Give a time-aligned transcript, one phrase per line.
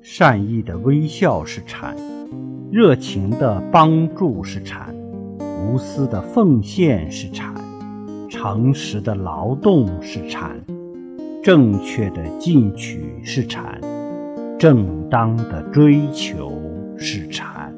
[0.00, 1.96] 善意的微笑是禅
[2.70, 4.94] 热情的帮助是禅
[5.66, 7.54] 无私的奉献是禅
[8.28, 10.60] 诚实的劳动是禅
[11.42, 13.80] 正确的进取是禅
[14.58, 16.52] 正当的追求
[16.96, 17.72] 是禅。